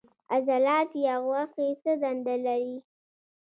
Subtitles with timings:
[0.33, 2.77] عضلات یا غوښې څه دنده لري